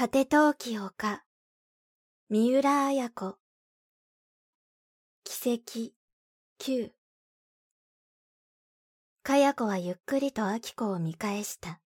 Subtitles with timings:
[0.00, 1.22] 果て陶器丘
[2.30, 3.36] 三浦綾子。
[5.24, 5.92] 奇跡
[6.58, 6.88] 9
[9.22, 11.82] かや子はゆっくりと明子を見返した。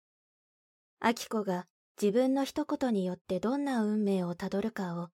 [1.03, 1.66] 明子が
[2.00, 5.09] 自分の一言によってどんな運命をたどるかを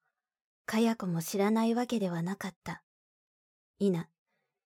[0.67, 2.82] かや子も知らないわけではなかった。
[3.79, 4.11] いな。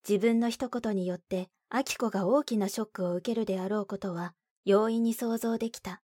[0.08, 4.34] 自分の一言によって明子が大きなショックを受けるであろうことは
[4.64, 6.02] 容易に想像できた。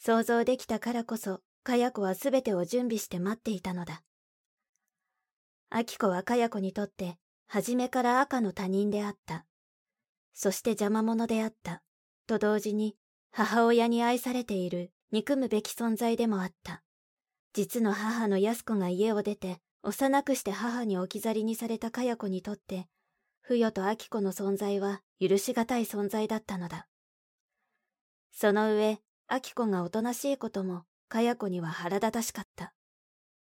[0.00, 4.02] 想像できたからこそ、かや子はすべてを準備して待っていたのだ。
[5.68, 9.44] あきこはかや子にとって、初めから赤の他人であった。
[10.32, 11.82] そして邪魔者であった。
[12.26, 12.96] と同時に、
[13.32, 16.82] 母親に愛されている、憎むべき存在でもあった。
[17.52, 22.88] 実の母の安子が家を出て、幼くして母に置き去りにされたかや子にとって、
[23.42, 26.88] 不与とき子の存在は許しがたい存在だったのだ。
[28.32, 32.74] その上、秋子がおとなしいことも、かや子には腹立たしかった。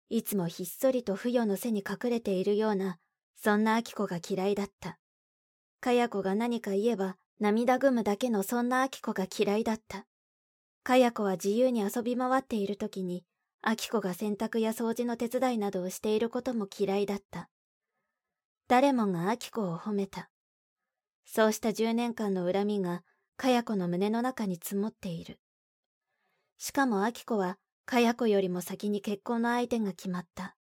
[0.09, 2.99] いつもひっそりと不与の背に隠れているような、
[3.35, 4.99] そんな秋子が嫌いだった。
[5.79, 10.05] かや子が何か言えば、涙ぐむだけのそんな秋子が嫌いだった。
[10.83, 13.23] かや子は自由に遊び回っている時に、
[13.61, 17.49] 秋子が洗濯や掃除の手伝いなどをしていることも嫌いだった。
[18.67, 20.29] 誰もが秋子を褒めた。
[21.25, 23.03] そうした10年間の恨みが、
[23.37, 25.39] かや子の胸の中に積もっている。
[26.57, 30.55] しかも秋子は、かや子よりも先に結婚の相手が決まった。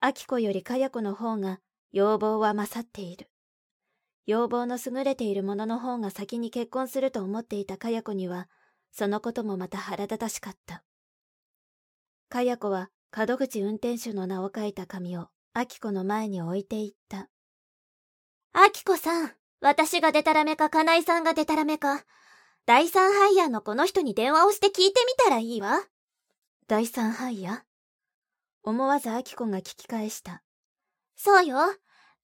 [0.00, 1.60] 秋子よりかや子の方が、
[1.92, 3.30] 要望は勝っている。
[4.26, 8.48] 要望の優れている者の方が先に結婚すると思っていたかや子には、
[8.90, 10.82] そのこともまた腹立たしかった。
[12.28, 17.28] かや子は、門口運転手の名を書いた紙を、秋子の前に置いていった。
[18.52, 22.04] 秋子さん、私がデタラメか金井さんがデタラメか、
[22.66, 25.82] 第三ハイヤーのこの人に電話をして聞いてみたらいいわ。
[26.66, 27.58] 第三ハイヤー？
[28.62, 30.42] 思わずアキコが聞き返した。
[31.14, 31.58] そうよ。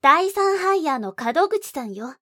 [0.00, 2.14] 第三ハイヤーの門口さんよ。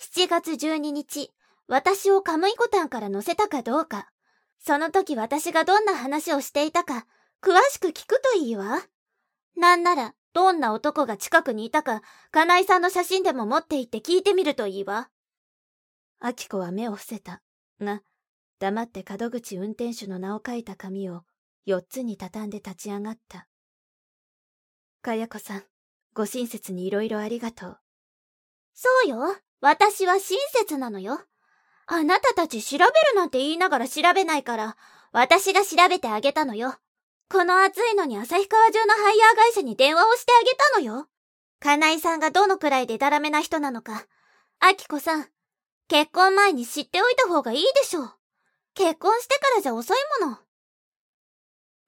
[0.00, 1.32] 7月12日、
[1.68, 4.10] 私をカムイコタンから乗せたかどうか。
[4.58, 7.06] その時私がどんな話をしていたか、
[7.40, 8.80] 詳しく聞くといいわ。
[9.56, 15.08] なんなら、どんな男が近くにいたか、金井さんの写真でも持って行って聞いてみるといいわ。
[16.20, 17.42] アキコは目を伏せた。
[17.80, 18.02] が、
[18.58, 21.22] 黙って門口運転手の名を書いた紙を
[21.64, 23.46] 四つに畳んで立ち上がった。
[25.00, 25.62] かやこさん、
[26.14, 27.78] ご親切にいろいろありがとう。
[28.74, 29.36] そうよ。
[29.60, 31.20] 私は親切なのよ。
[31.86, 34.76] あなたたち調べるなんて言いながら調べないから、
[35.12, 36.74] 私が調べてあげたのよ。
[37.30, 41.08] この暑いのに旭川中のハイヤー会社に電話をしてあげたのよ。
[41.60, 44.06] 金井さんがどのくらいでたらめな人なのか。
[44.60, 45.28] あきこさん、
[45.88, 48.12] 結婚前に知っておいた方がいいでしょう。
[48.74, 50.38] 結婚してからじゃ遅いもの。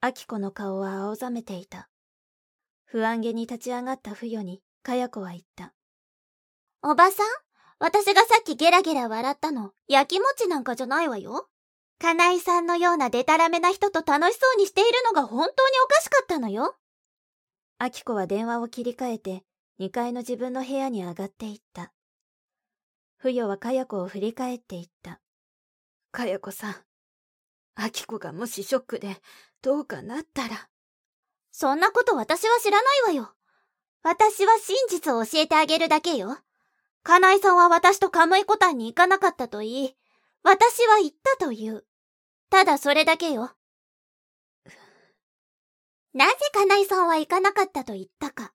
[0.00, 1.90] アキコの顔は青ざめていた。
[2.86, 5.74] 不安げに立ち上がった不与に、かや子は言った。
[6.82, 7.26] おばさん
[7.78, 11.48] 私がさっきゲラゲラ笑ったの、焼き餅なんかじゃないわよ。
[11.98, 16.74] 金井さんのようなデタラメな人と楽しそうにしているのが本当におかしかったのよ。
[17.76, 19.44] アキコは電話を切り替えて、
[19.78, 21.92] 2階の自分の部屋に上がっていった。
[23.22, 25.20] 不与はかや子を振り返っていった。
[26.10, 26.76] かや子さん、
[27.74, 29.14] あきこがもしショックで
[29.60, 30.70] どうかなったら。
[31.50, 33.34] そんなこと私は知らないわよ。
[34.02, 36.38] 私は真実を教えてあげるだけよ。
[37.02, 39.96] 金井さんは私とカムイコタンに行かなかったと言い、
[40.42, 41.86] 私は行ったと言う。
[42.48, 43.50] ただそれだけよ。
[46.14, 48.54] なぜ金井さんは行かなかったと言ったか。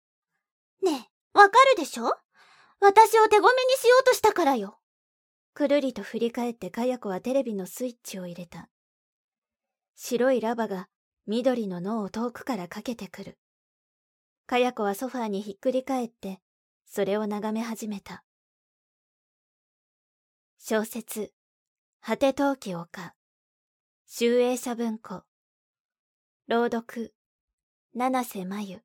[0.82, 2.18] ねえ、わかるでしょ？
[2.80, 4.80] 私を手ごめにしようとしたからよ。
[5.54, 8.70] くるりと振り返ってかや子はテレビのスイッチを入れた。
[9.96, 10.90] 白いラバが
[11.28, 13.38] 緑の脳を遠くからかけてくる。
[14.46, 16.40] かや子はソファーにひっくり返って、
[16.86, 18.24] それを眺め始めた。
[20.60, 21.32] 小説、
[22.02, 23.16] 果て陶器丘、
[24.06, 25.24] 集英社文庫、
[26.48, 27.16] 朗読、
[27.96, 28.82] 七瀬真由。